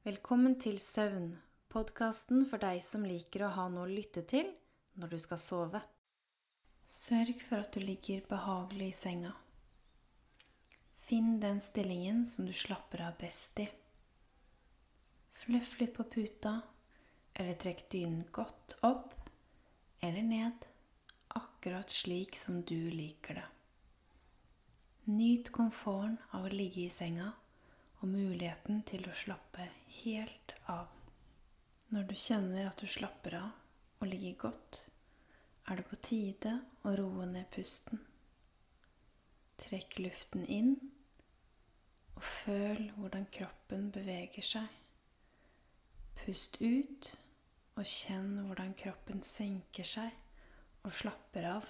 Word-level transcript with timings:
Velkommen 0.00 0.54
til 0.56 0.78
Søvn, 0.80 1.34
podkasten 1.68 2.46
for 2.48 2.62
deg 2.62 2.78
som 2.80 3.02
liker 3.04 3.42
å 3.44 3.50
ha 3.52 3.66
noe 3.68 3.82
å 3.84 3.90
lytte 3.90 4.22
til 4.24 4.46
når 4.96 5.10
du 5.12 5.16
skal 5.20 5.40
sove. 5.44 5.80
Sørg 6.88 7.42
for 7.44 7.60
at 7.60 7.74
du 7.76 7.82
ligger 7.84 8.22
behagelig 8.30 8.86
i 8.88 8.94
senga. 8.96 9.34
Finn 11.04 11.34
den 11.42 11.60
stillingen 11.60 12.22
som 12.24 12.46
du 12.48 12.54
slapper 12.56 13.02
av 13.10 13.18
best 13.20 13.60
i. 13.60 13.66
Fluff 15.42 15.74
litt 15.82 15.92
på 15.98 16.06
puta, 16.14 16.54
eller 17.34 17.60
trekk 17.60 17.84
dynen 17.92 18.24
godt 18.32 18.78
opp 18.88 19.12
eller 20.00 20.24
ned, 20.24 20.64
akkurat 21.36 21.92
slik 21.92 22.40
som 22.40 22.62
du 22.64 22.88
liker 22.88 23.42
det. 23.42 23.44
Nyt 25.12 25.52
komforten 25.52 26.16
av 26.32 26.48
å 26.48 26.56
ligge 26.56 26.86
i 26.86 26.96
senga 26.96 27.34
og 28.00 28.08
muligheten 28.08 28.80
til 28.88 29.04
å 29.04 29.18
slappe 29.26 29.68
helt 30.00 30.54
av. 30.70 30.88
Når 31.90 32.06
du 32.06 32.14
kjenner 32.14 32.68
at 32.70 32.78
du 32.80 32.86
slapper 32.86 33.36
av 33.40 34.00
og 34.00 34.08
ligger 34.08 34.36
godt, 34.46 34.84
er 35.68 35.80
det 35.80 35.86
på 35.90 35.98
tide 36.02 36.52
å 36.86 36.94
roe 36.98 37.26
ned 37.28 37.48
pusten. 37.54 38.00
Trekk 39.60 39.98
luften 40.00 40.46
inn, 40.48 40.76
og 42.16 42.22
føl 42.24 42.86
hvordan 42.96 43.26
kroppen 43.34 43.90
beveger 43.94 44.46
seg. 44.46 44.68
Pust 46.20 46.56
ut, 46.60 47.10
og 47.78 47.86
kjenn 47.86 48.32
hvordan 48.46 48.74
kroppen 48.78 49.22
senker 49.24 49.86
seg 49.86 50.10
og 50.84 50.92
slapper 50.96 51.46
av. 51.52 51.68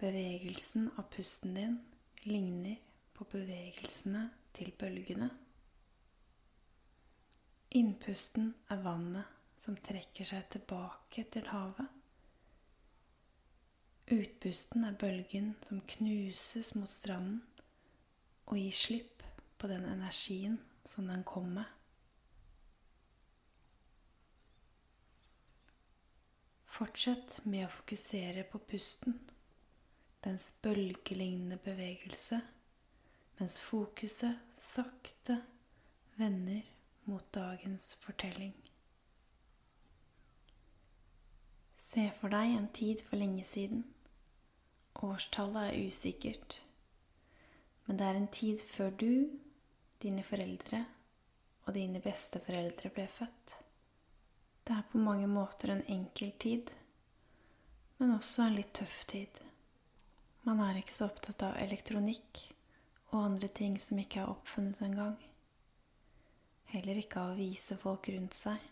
Bevegelsen 0.00 0.88
av 0.96 1.10
pusten 1.12 1.54
din 1.58 1.76
ligner 2.24 2.80
på 3.14 3.26
bevegelsene 3.30 4.28
til 4.56 4.72
bølgene. 4.80 5.30
Innpusten 7.70 8.48
er 8.66 8.80
vannet 8.82 9.38
som 9.60 9.76
trekker 9.78 10.26
seg 10.26 10.48
tilbake 10.50 11.22
til 11.30 11.44
havet. 11.52 11.86
Utpusten 14.10 14.82
er 14.88 14.96
bølgen 14.98 15.52
som 15.62 15.78
knuses 15.92 16.72
mot 16.74 16.90
stranden 16.90 17.38
og 18.50 18.56
gir 18.58 18.74
slipp 18.74 19.22
på 19.62 19.70
den 19.70 19.86
energien 19.86 20.56
som 20.82 21.06
den 21.06 21.22
kom 21.22 21.52
med. 21.60 21.68
Fortsett 26.80 27.38
med 27.44 27.68
å 27.68 27.70
fokusere 27.76 28.48
på 28.50 28.58
pusten, 28.72 29.14
dens 30.26 30.50
bølgelignende 30.64 31.60
bevegelse, 31.62 32.42
mens 33.38 33.60
fokuset 33.62 34.58
sakte 34.58 35.38
vender 36.18 36.64
mot 37.04 37.32
dagens 37.32 37.94
fortelling. 38.02 38.54
Se 41.74 42.10
for 42.20 42.32
deg 42.32 42.54
en 42.54 42.68
tid 42.76 43.02
for 43.06 43.18
lenge 43.18 43.44
siden. 43.44 43.84
Årstallet 45.00 45.70
er 45.70 45.86
usikkert, 45.86 46.60
men 47.86 47.98
det 47.98 48.06
er 48.06 48.18
en 48.18 48.28
tid 48.28 48.60
før 48.66 48.90
du, 49.00 49.12
dine 50.02 50.22
foreldre 50.26 50.84
og 51.64 51.74
dine 51.76 52.02
besteforeldre 52.04 52.90
ble 52.94 53.06
født. 53.10 53.56
Det 54.66 54.76
er 54.76 54.86
på 54.92 55.00
mange 55.02 55.26
måter 55.30 55.72
en 55.72 55.84
enkel 55.88 56.32
tid, 56.42 56.70
men 57.98 58.14
også 58.16 58.44
en 58.46 58.58
litt 58.58 58.74
tøff 58.76 59.04
tid. 59.10 59.40
Man 60.46 60.60
er 60.64 60.78
ikke 60.80 60.94
så 60.94 61.08
opptatt 61.10 61.42
av 61.48 61.58
elektronikk 61.60 62.44
og 63.10 63.24
andre 63.24 63.48
ting 63.48 63.76
som 63.80 63.98
ikke 64.00 64.22
er 64.22 64.30
oppfunnet 64.32 64.80
engang. 64.84 65.16
Heller 66.70 67.00
ikke 67.00 67.18
av 67.18 67.32
å 67.32 67.38
vise 67.38 67.74
folk 67.80 68.08
rundt 68.14 68.36
seg 68.36 68.68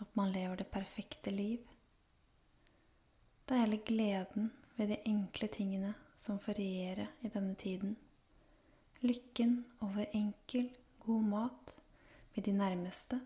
at 0.00 0.14
man 0.16 0.32
lever 0.32 0.62
det 0.62 0.70
perfekte 0.72 1.30
liv. 1.34 1.60
Det 3.44 3.54
er 3.58 3.66
heller 3.66 3.82
gleden 3.84 4.48
ved 4.78 4.88
de 4.88 4.98
enkle 5.10 5.50
tingene 5.52 5.92
som 6.16 6.40
får 6.40 6.56
regjere 6.62 7.10
i 7.20 7.28
denne 7.34 7.52
tiden. 7.60 7.92
Lykken 9.04 9.58
over 9.84 10.08
enkel, 10.16 10.70
god 11.04 11.28
mat 11.28 11.76
med 12.32 12.48
de 12.48 12.56
nærmeste. 12.56 13.20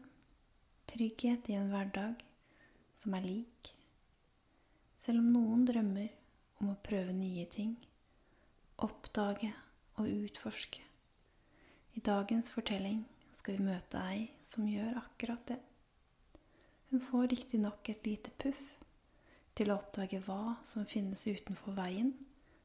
Trygghet 0.91 1.51
i 1.53 1.59
en 1.61 1.71
hverdag 1.71 2.23
som 2.99 3.15
er 3.15 3.27
lik. 3.29 3.75
Selv 4.99 5.23
om 5.23 5.33
noen 5.37 5.67
drømmer 5.69 6.11
om 6.59 6.73
å 6.73 6.81
prøve 6.83 7.15
nye 7.15 7.47
ting, 7.53 7.77
oppdage 8.83 9.53
og 10.01 10.09
utforske. 10.11 10.83
I 11.95 12.03
dagens 12.03 12.51
fortelling 12.51 13.05
skal 13.47 13.61
vi 13.61 13.69
møte 13.69 14.01
ei 14.11 14.23
som 14.43 14.67
gjør 14.67 14.97
akkurat 14.99 15.43
det. 15.47 15.57
Hun 16.91 16.99
får 16.99 17.29
riktignok 17.31 17.87
et 17.93 18.09
lite 18.09 18.33
puff 18.43 18.63
til 19.55 19.71
å 19.71 19.77
oppdage 19.79 20.19
hva 20.25 20.57
som 20.67 20.89
finnes 20.91 21.23
utenfor 21.23 21.77
veien, 21.77 22.11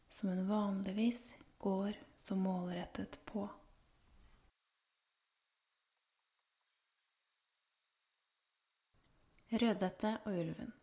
som 0.10 0.32
hun 0.32 0.48
vanligvis 0.50 1.36
går 1.62 2.00
så 2.18 2.34
målrettet 2.34 3.20
på. 3.30 3.46
Rødhette 9.54 10.16
og 10.26 10.34
ulven. 10.34 10.74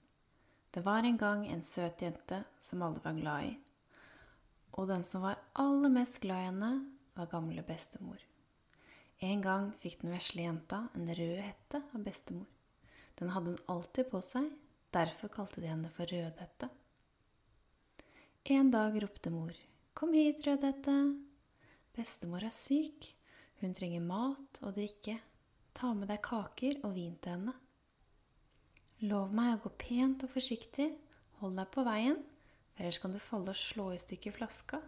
Det 0.70 0.86
var 0.86 1.02
en 1.02 1.18
gang 1.18 1.46
en 1.50 1.66
søt 1.66 2.06
jente 2.06 2.44
som 2.62 2.86
alle 2.86 3.02
var 3.02 3.18
glad 3.18 3.50
i. 3.50 3.52
Og 4.78 4.92
den 4.94 5.02
som 5.02 5.26
var 5.26 5.42
aller 5.58 5.90
mest 5.90 6.22
glad 6.22 6.46
i 6.46 6.50
henne, 6.52 6.74
var 7.18 7.34
gamle 7.34 7.66
bestemor. 7.66 8.27
En 9.18 9.40
gang 9.42 9.72
fikk 9.82 10.04
den 10.04 10.12
vesle 10.14 10.44
jenta 10.44 10.84
en 10.94 11.08
rød 11.10 11.40
hette 11.42 11.80
av 11.90 12.02
bestemor. 12.06 12.46
Den 13.18 13.32
hadde 13.34 13.50
hun 13.50 13.64
alltid 13.66 14.06
på 14.12 14.20
seg, 14.22 14.46
derfor 14.94 15.32
kalte 15.34 15.58
de 15.58 15.66
henne 15.66 15.90
for 15.90 16.06
Rødhette. 16.06 16.68
En 18.54 18.70
dag 18.70 18.94
ropte 19.02 19.32
mor, 19.34 19.56
Kom 19.98 20.12
hit, 20.14 20.44
Rødhette. 20.46 20.94
Bestemor 21.96 22.44
er 22.46 22.54
syk. 22.54 23.08
Hun 23.58 23.74
trenger 23.74 24.04
mat 24.06 24.60
og 24.62 24.76
drikke. 24.76 25.16
Ta 25.74 25.90
med 25.98 26.06
deg 26.12 26.22
kaker 26.22 26.78
og 26.86 26.94
vin 26.94 27.16
til 27.18 27.34
henne. 27.34 27.56
Lov 29.02 29.34
meg 29.34 29.56
å 29.56 29.64
gå 29.64 29.74
pent 29.82 30.22
og 30.22 30.30
forsiktig. 30.30 30.92
Hold 31.42 31.58
deg 31.58 31.74
på 31.74 31.82
veien, 31.86 32.22
ellers 32.78 33.02
kan 33.02 33.10
du 33.10 33.18
falle 33.18 33.50
og 33.50 33.58
slå 33.58 33.90
i 33.96 33.98
stykker 33.98 34.38
flaska. 34.38 34.78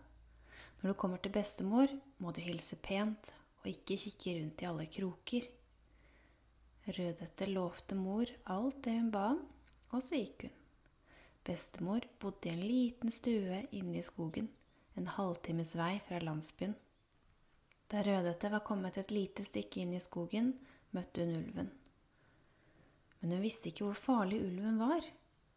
Når 0.78 0.92
du 0.92 0.98
kommer 1.02 1.18
til 1.18 1.34
bestemor, 1.34 1.90
må 2.22 2.30
du 2.30 2.38
hilse 2.46 2.78
pent 2.78 3.34
og 3.60 3.68
ikke 3.68 3.98
kikke 4.04 4.36
rundt 4.38 4.62
i 4.62 4.68
alle 4.68 4.86
kroker. 4.90 5.48
Rødhette 6.90 7.46
lovte 7.50 7.96
mor 7.98 8.30
alt 8.50 8.80
det 8.84 8.96
hun 8.96 9.10
ba 9.12 9.26
om, 9.34 9.42
og 9.92 10.02
så 10.02 10.20
gikk 10.20 10.46
hun. 10.46 10.56
Bestemor 11.44 12.04
bodde 12.20 12.50
i 12.50 12.54
en 12.54 12.62
liten 12.62 13.12
stue 13.12 13.62
inne 13.76 14.00
i 14.00 14.06
skogen, 14.06 14.48
en 14.96 15.08
halvtimes 15.08 15.74
vei 15.78 15.94
fra 16.06 16.20
landsbyen. 16.22 16.74
Da 17.90 18.02
Rødhette 18.06 18.50
var 18.52 18.64
kommet 18.66 18.98
et 19.00 19.12
lite 19.12 19.44
stykke 19.44 19.82
inn 19.82 19.94
i 19.96 20.02
skogen, 20.02 20.52
møtte 20.94 21.24
hun 21.24 21.36
ulven. 21.40 21.70
Men 23.20 23.34
hun 23.34 23.44
visste 23.44 23.70
ikke 23.70 23.88
hvor 23.88 23.98
farlig 23.98 24.40
ulven 24.44 24.80
var, 24.80 25.04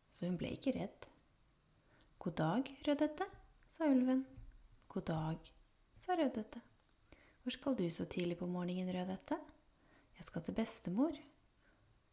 så 0.09 0.28
hun 0.28 0.38
ble 0.40 0.52
ikke 0.56 0.75
redd. 0.75 1.08
God 2.24 2.38
dag, 2.40 2.75
Rødhette, 2.88 3.28
sa 3.75 3.88
ulven. 3.92 4.25
God 4.92 5.09
dag, 5.09 5.52
sa 6.00 6.18
Rødhette. 6.19 6.72
Hvor 7.44 7.52
skal 7.52 7.76
du 7.76 7.90
så 7.92 8.06
tidlig 8.08 8.38
på 8.40 8.48
morgenen, 8.48 8.88
Rødhette? 8.96 9.36
Jeg 10.16 10.24
skal 10.30 10.44
til 10.48 10.56
bestemor. 10.56 11.18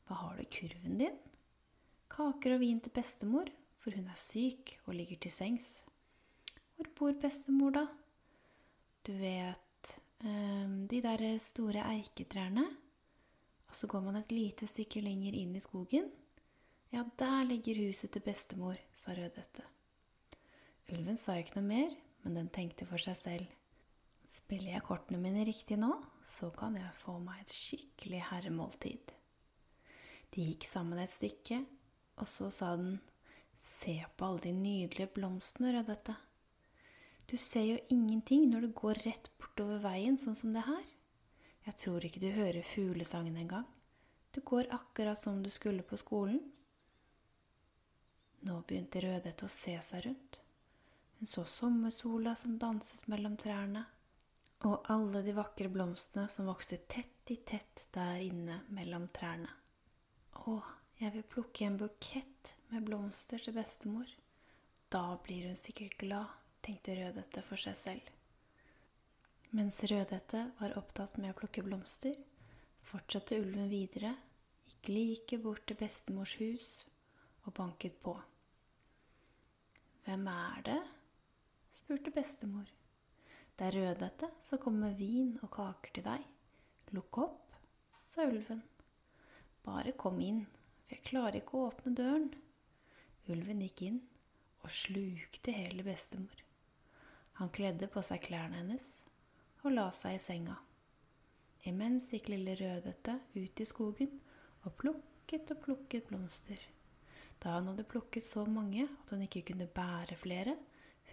Hva 0.08 0.16
har 0.24 0.34
du 0.34 0.42
i 0.42 0.48
kurven 0.50 0.96
din? 0.98 1.20
Kaker 2.10 2.56
og 2.56 2.64
vin 2.64 2.80
til 2.82 2.90
bestemor, 2.90 3.46
for 3.78 3.94
hun 3.94 4.08
er 4.10 4.18
syk 4.18 4.72
og 4.88 4.96
ligger 4.98 5.20
til 5.22 5.30
sengs. 5.30 5.68
Hvor 6.74 6.90
bor 6.98 7.14
bestemor, 7.22 7.70
da? 7.76 7.84
Du 9.06 9.12
vet, 9.20 9.92
ehm, 10.24 10.88
de 10.90 10.98
der 11.06 11.22
store 11.38 11.86
eiketrærne. 11.92 12.66
Og 13.68 13.74
så 13.78 13.86
går 13.86 14.00
man 14.00 14.16
et 14.16 14.34
lite 14.34 14.66
stykke 14.66 15.00
lenger 15.00 15.38
inn 15.38 15.54
i 15.54 15.62
skogen. 15.62 16.10
Ja, 16.90 17.04
der 17.18 17.46
ligger 17.46 17.86
huset 17.86 18.10
til 18.10 18.26
bestemor, 18.26 18.74
sa 18.92 19.14
Rødhette. 19.14 19.62
Ulven 20.90 21.16
sa 21.16 21.38
ikke 21.38 21.60
noe 21.60 21.68
mer, 21.70 21.96
men 22.24 22.34
den 22.34 22.50
tenkte 22.50 22.82
for 22.90 22.98
seg 22.98 23.14
selv. 23.16 23.59
Spiller 24.30 24.76
jeg 24.76 24.86
kortene 24.86 25.18
mine 25.18 25.42
riktig 25.46 25.74
nå, 25.80 25.90
så 26.22 26.52
kan 26.54 26.76
jeg 26.78 26.98
få 27.02 27.16
meg 27.18 27.42
et 27.42 27.54
skikkelig 27.54 28.20
herremåltid. 28.28 29.10
De 30.30 30.44
gikk 30.46 30.68
sammen 30.70 31.00
et 31.02 31.10
stykke, 31.10 31.64
og 32.22 32.28
så 32.30 32.50
sa 32.54 32.74
den, 32.78 33.00
Se 33.60 33.92
på 34.16 34.24
alle 34.24 34.40
de 34.46 34.52
nydelige 34.56 35.10
blomstene, 35.12 35.74
Rødhette. 35.74 36.14
Du 37.28 37.36
ser 37.36 37.66
jo 37.66 37.76
ingenting 37.92 38.46
når 38.48 38.64
du 38.64 38.68
går 38.78 39.02
rett 39.04 39.28
bortover 39.36 39.82
veien 39.84 40.16
sånn 40.18 40.38
som 40.38 40.54
det 40.54 40.62
her. 40.64 40.86
Jeg 41.66 41.76
tror 41.82 42.06
ikke 42.06 42.22
du 42.22 42.30
hører 42.32 42.64
fuglesangen 42.64 43.36
engang. 43.36 43.66
Du 44.32 44.40
går 44.40 44.70
akkurat 44.72 45.18
som 45.18 45.42
du 45.42 45.50
skulle 45.52 45.84
på 45.84 45.98
skolen. 46.00 46.40
Nå 48.48 48.62
begynte 48.64 49.02
Rødhette 49.04 49.44
å 49.44 49.52
se 49.52 49.76
seg 49.84 50.06
rundt. 50.06 50.40
Hun 51.18 51.28
så 51.28 51.44
sommersola 51.44 52.32
som 52.38 52.56
danset 52.56 53.04
mellom 53.12 53.36
trærne, 53.36 53.84
og 54.68 54.90
alle 54.92 55.22
de 55.24 55.32
vakre 55.36 55.70
blomstene 55.72 56.26
som 56.28 56.48
vokste 56.50 56.76
tett 56.90 57.32
i 57.32 57.38
tett 57.48 57.86
der 57.94 58.20
inne 58.20 58.60
mellom 58.76 59.06
trærne. 59.14 59.48
Å, 60.44 60.56
jeg 61.00 61.14
vil 61.14 61.28
plukke 61.32 61.64
en 61.64 61.78
bukett 61.80 62.54
med 62.72 62.84
blomster 62.84 63.40
til 63.40 63.56
bestemor. 63.56 64.08
Da 64.92 65.16
blir 65.24 65.46
hun 65.48 65.56
sikkert 65.56 65.96
glad, 66.00 66.32
tenkte 66.64 66.96
Rødhette 66.98 67.44
for 67.46 67.60
seg 67.60 67.78
selv. 67.78 68.10
Mens 69.56 69.80
Rødhette 69.88 70.42
var 70.60 70.76
opptatt 70.78 71.16
med 71.18 71.32
å 71.32 71.38
plukke 71.38 71.64
blomster, 71.66 72.14
fortsatte 72.90 73.38
ulven 73.40 73.70
videre, 73.72 74.12
gikk 74.68 74.90
like 74.92 75.38
bort 75.42 75.64
til 75.66 75.78
bestemors 75.80 76.36
hus 76.42 76.68
og 77.46 77.54
banket 77.56 77.96
på. 78.04 78.14
Hvem 80.04 80.28
er 80.34 80.62
det? 80.68 80.80
spurte 81.70 82.12
bestemor. 82.12 82.68
Det 83.60 83.66
er 83.66 83.74
Rødhette 83.76 84.28
som 84.40 84.56
kommer 84.56 84.94
vin 84.96 85.34
og 85.44 85.50
kaker 85.52 85.90
til 85.92 86.04
deg. 86.06 86.22
Lukk 86.96 87.18
opp, 87.20 87.58
sa 88.00 88.24
ulven. 88.24 88.62
Bare 89.66 89.92
kom 90.00 90.16
inn, 90.24 90.46
for 90.86 90.96
jeg 90.96 91.04
klarer 91.10 91.36
ikke 91.42 91.58
å 91.58 91.66
åpne 91.66 91.92
døren. 91.98 92.30
Ulven 93.28 93.60
gikk 93.66 93.82
inn 93.84 93.98
og 94.64 94.72
slukte 94.72 95.52
hele 95.52 95.84
bestemor. 95.84 96.40
Han 97.36 97.52
kledde 97.52 97.90
på 97.92 98.00
seg 98.00 98.24
klærne 98.24 98.62
hennes 98.62 98.88
og 99.60 99.76
la 99.76 99.90
seg 99.92 100.16
i 100.16 100.24
senga. 100.24 100.56
Imens 101.68 102.08
gikk 102.16 102.32
lille 102.32 102.56
Rødhette 102.56 103.18
ut 103.36 103.60
i 103.60 103.68
skogen 103.68 104.16
og 104.64 104.72
plukket 104.80 105.52
og 105.52 105.60
plukket 105.66 106.08
blomster. 106.08 106.64
Da 107.44 107.58
hun 107.58 107.74
hadde 107.74 107.84
plukket 107.92 108.24
så 108.24 108.48
mange 108.48 108.88
at 108.88 109.12
hun 109.12 109.28
ikke 109.28 109.44
kunne 109.52 109.68
bære 109.68 110.16
flere, 110.16 110.56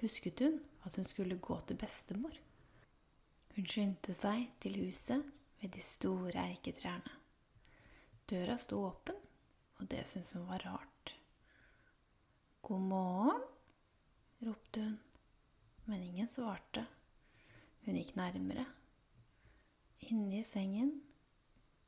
husket 0.02 0.40
hun 0.46 0.60
at 0.86 0.96
hun 0.96 1.06
skulle 1.06 1.40
gå 1.42 1.60
til 1.68 1.80
bestemor. 1.80 2.36
Hun 3.56 3.66
skyndte 3.66 4.14
seg 4.14 4.52
til 4.62 4.78
huset 4.84 5.24
ved 5.62 5.74
de 5.74 5.82
store 5.82 6.44
eiketrærne. 6.52 7.16
Døra 8.30 8.58
sto 8.60 8.82
åpen, 8.84 9.16
og 9.80 9.90
det 9.92 10.04
syntes 10.08 10.34
hun 10.36 10.48
var 10.50 10.64
rart. 10.66 11.14
God 12.62 12.82
morgen, 12.90 13.44
ropte 14.44 14.84
hun, 14.84 14.98
men 15.88 16.04
ingen 16.04 16.28
svarte. 16.28 16.84
Hun 17.86 17.96
gikk 17.96 18.18
nærmere. 18.20 18.66
Inne 20.12 20.42
i 20.42 20.44
sengen, 20.44 20.92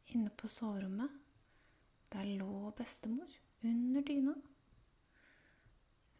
inne 0.10 0.32
på 0.32 0.48
soverommet, 0.48 1.12
der 2.14 2.32
lå 2.40 2.72
bestemor 2.78 3.28
under 3.64 4.02
dyna. 4.02 4.34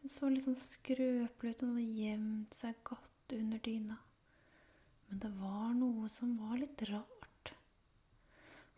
Hun 0.00 0.12
så 0.12 0.28
litt 0.32 0.46
sånn 0.46 0.56
skrøpelig 0.56 1.54
ut. 1.54 1.64
Hun 1.64 1.74
hadde 1.74 1.88
gjemt 2.00 2.56
seg 2.56 2.78
godt 2.88 3.34
under 3.36 3.60
dyna. 3.64 3.98
Men 5.08 5.24
det 5.24 5.30
var 5.40 5.72
noe 5.76 6.08
som 6.12 6.36
var 6.40 6.60
litt 6.60 6.82
rart. 6.88 7.52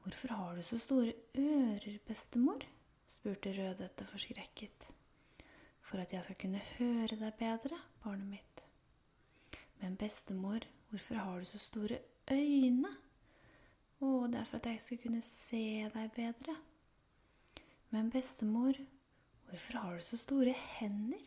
Hvorfor 0.03 0.35
har 0.35 0.57
du 0.57 0.63
så 0.67 0.81
store 0.83 1.13
ører, 1.39 2.01
bestemor? 2.09 2.65
spurte 3.13 3.53
Rødhette 3.55 4.07
forskrekket. 4.09 4.89
For 5.85 6.01
at 6.03 6.15
jeg 6.15 6.25
skal 6.27 6.39
kunne 6.41 6.63
høre 6.79 7.19
deg 7.21 7.37
bedre, 7.39 7.79
barnet 8.03 8.31
mitt. 8.33 8.65
Men 9.83 9.99
bestemor, 10.01 10.65
hvorfor 10.91 11.21
har 11.21 11.39
du 11.39 11.47
så 11.47 11.61
store 11.61 12.01
øyne? 12.31 12.91
Å, 14.03 14.09
det 14.33 14.41
er 14.41 14.49
for 14.49 14.59
at 14.59 14.71
jeg 14.73 14.83
skal 14.83 15.01
kunne 15.05 15.23
se 15.27 15.65
deg 15.93 16.15
bedre. 16.17 16.57
Men 17.93 18.11
bestemor, 18.11 18.79
Hvorfor 19.53 19.79
har 19.79 19.97
du 19.97 20.01
så 20.01 20.17
store 20.17 20.53
hender? 20.79 21.21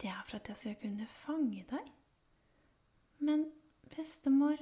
Det 0.00 0.08
er 0.10 0.24
for 0.26 0.40
at 0.40 0.48
jeg 0.48 0.58
skal 0.58 0.78
kunne 0.80 1.06
fange 1.06 1.60
deg. 1.70 1.92
Men 3.22 3.44
bestemor, 3.92 4.58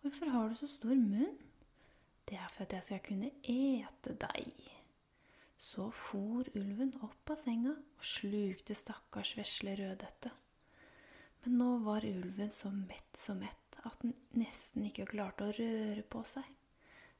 hvorfor 0.00 0.32
har 0.32 0.48
du 0.48 0.54
så 0.56 0.68
stor 0.72 0.94
munn? 0.96 1.36
Det 2.24 2.38
er 2.40 2.48
for 2.48 2.64
at 2.64 2.72
jeg 2.72 2.86
skal 2.88 3.04
kunne 3.04 3.30
ete 3.44 4.16
deg. 4.24 4.56
Så 5.60 5.90
for 5.92 6.48
ulven 6.56 6.96
opp 7.04 7.36
av 7.36 7.36
senga 7.44 7.76
og 7.76 8.08
slukte 8.14 8.72
stakkars 8.72 9.36
vesle 9.36 9.76
Rødhette. 9.82 10.32
Men 11.44 11.60
nå 11.60 11.70
var 11.84 12.08
ulven 12.08 12.56
så 12.56 12.72
mett 12.72 13.20
så 13.20 13.36
mett 13.36 13.82
at 13.84 14.00
den 14.00 14.16
nesten 14.40 14.88
ikke 14.88 15.10
klarte 15.12 15.44
å 15.50 15.56
røre 15.60 16.08
på 16.08 16.24
seg. 16.24 16.48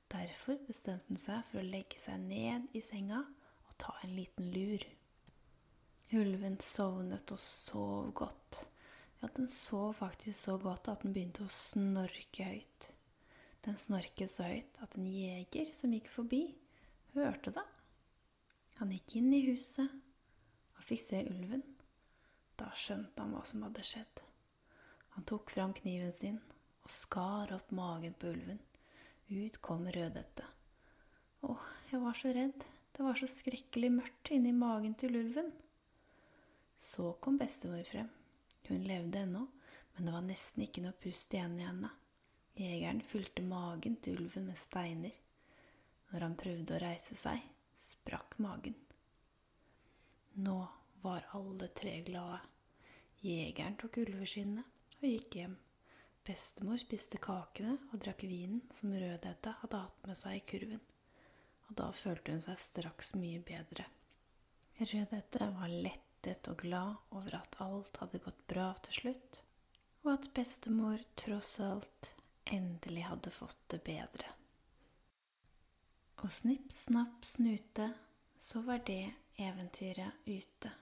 Derfor 0.08 0.64
bestemte 0.64 1.12
den 1.12 1.20
seg 1.20 1.44
for 1.50 1.60
å 1.60 1.72
legge 1.76 2.00
seg 2.00 2.24
ned 2.24 2.72
i 2.72 2.80
senga 2.80 3.26
ta 3.78 3.94
en 4.02 4.14
liten 4.16 4.50
lur. 4.54 4.84
Ulven 6.14 6.58
sovnet 6.62 7.32
og 7.34 7.40
sov 7.40 8.12
godt. 8.16 8.60
Ja, 9.20 9.28
den 9.36 9.48
sov 9.48 9.94
faktisk 9.98 10.38
så 10.38 10.58
godt 10.60 10.90
at 10.92 11.04
den 11.04 11.14
begynte 11.16 11.46
å 11.46 11.52
snorke 11.52 12.46
høyt. 12.46 12.90
Den 13.64 13.78
snorket 13.80 14.28
så 14.30 14.46
høyt 14.46 14.82
at 14.84 14.98
en 14.98 15.06
jeger 15.08 15.70
som 15.72 15.94
gikk 15.96 16.10
forbi, 16.12 16.42
hørte 17.14 17.54
det. 17.56 17.64
Han 18.80 18.92
gikk 18.92 19.16
inn 19.20 19.30
i 19.32 19.44
huset 19.46 19.88
og 20.74 20.84
fikk 20.84 21.00
se 21.00 21.22
ulven. 21.30 21.64
Da 22.58 22.68
skjønte 22.76 23.22
han 23.22 23.32
hva 23.34 23.42
som 23.48 23.64
hadde 23.66 23.86
skjedd. 23.86 24.22
Han 25.14 25.26
tok 25.30 25.50
fram 25.54 25.72
kniven 25.78 26.12
sin 26.12 26.40
og 26.84 26.92
skar 26.92 27.54
opp 27.56 27.72
magen 27.74 28.14
på 28.18 28.34
ulven. 28.34 28.60
Ut 29.32 29.56
kom 29.64 29.86
Rødhette. 29.88 30.44
Å, 31.44 31.56
jeg 31.90 32.00
var 32.02 32.18
så 32.18 32.32
redd, 32.34 32.64
det 32.96 33.02
var 33.02 33.14
så 33.18 33.26
skrekkelig 33.26 33.90
mørkt 33.90 34.30
inni 34.30 34.52
magen 34.54 34.94
til 34.94 35.16
ulven. 35.18 35.50
Så 36.78 37.12
kom 37.22 37.38
bestemor 37.40 37.82
frem. 37.88 38.10
Hun 38.68 38.86
levde 38.86 39.18
ennå, 39.18 39.42
men 39.94 40.06
det 40.06 40.14
var 40.14 40.22
nesten 40.22 40.62
ikke 40.62 40.84
noe 40.84 40.94
pust 41.02 41.34
igjen 41.34 41.56
i 41.58 41.66
henne. 41.66 41.90
Jegeren 42.54 43.02
fylte 43.02 43.42
magen 43.42 43.98
til 43.98 44.22
ulven 44.22 44.46
med 44.46 44.60
steiner. 44.60 45.18
Når 46.12 46.26
han 46.28 46.38
prøvde 46.38 46.76
å 46.76 46.80
reise 46.84 47.18
seg, 47.18 47.42
sprakk 47.74 48.38
magen. 48.38 48.78
Nå 50.46 50.60
var 51.02 51.26
alle 51.34 51.72
tre 51.74 51.98
glade. 52.06 52.44
Jegeren 53.26 53.74
tok 53.80 53.98
ulveskinnet 54.04 54.98
og 55.00 55.10
gikk 55.10 55.40
hjem. 55.40 55.58
Bestemor 56.24 56.78
spiste 56.78 57.18
kakene 57.18 57.74
og 57.90 57.98
drakk 58.06 58.22
vinen 58.30 58.62
som 58.72 58.94
Rødhette 58.94 59.58
hadde 59.64 59.82
hatt 59.82 60.06
med 60.06 60.18
seg 60.22 60.38
i 60.38 60.46
kurven 60.46 60.82
og 61.68 61.76
da 61.78 61.90
følte 61.96 62.34
hun 62.34 62.42
seg 62.44 62.60
straks 62.60 63.14
mye 63.18 63.40
bedre. 63.44 63.86
Rødhette 64.80 65.48
var 65.54 65.70
lettet 65.70 66.48
og 66.50 66.60
glad 66.64 66.96
over 67.14 67.36
at 67.38 67.58
alt 67.62 68.00
hadde 68.02 68.22
gått 68.24 68.46
bra 68.50 68.68
til 68.86 68.98
slutt, 69.00 69.40
og 70.04 70.12
at 70.16 70.30
bestemor 70.36 71.02
tross 71.20 71.56
alt 71.64 72.12
endelig 72.52 73.06
hadde 73.08 73.32
fått 73.32 73.60
det 73.72 73.80
bedre. 73.86 74.32
Og 76.24 76.32
snipp, 76.32 76.72
snapp, 76.72 77.24
snute, 77.26 77.90
så 78.38 78.62
var 78.64 78.82
det 78.86 79.12
eventyret 79.40 80.26
ute. 80.26 80.72